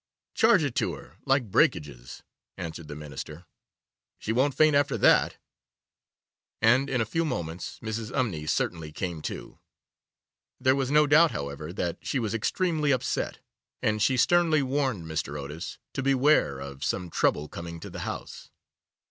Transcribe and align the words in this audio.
'Charge 0.33 0.63
it 0.63 0.73
to 0.73 0.95
her 0.95 1.17
like 1.27 1.51
breakages,' 1.51 2.23
answered 2.57 2.87
the 2.87 2.95
Minister; 2.95 3.45
'she 4.17 4.31
won't 4.33 4.55
faint 4.55 4.75
after 4.75 4.97
that'; 4.97 5.37
and 6.59 6.89
in 6.89 7.01
a 7.01 7.05
few 7.05 7.23
moments 7.23 7.77
Mrs. 7.83 8.09
Umney 8.11 8.49
certainly 8.49 8.91
came 8.91 9.21
to. 9.21 9.59
There 10.59 10.73
was 10.75 10.89
no 10.89 11.05
doubt, 11.05 11.29
however, 11.29 11.71
that 11.73 11.99
she 12.01 12.17
was 12.17 12.33
extremely 12.33 12.89
upset, 12.89 13.41
and 13.83 14.01
she 14.01 14.17
sternly 14.17 14.63
warned 14.63 15.05
Mr. 15.05 15.39
Otis 15.39 15.77
to 15.93 16.01
beware 16.01 16.57
of 16.59 16.83
some 16.83 17.11
trouble 17.11 17.47
coming 17.47 17.79
to 17.81 17.91
the 17.91 17.99
house. 17.99 18.49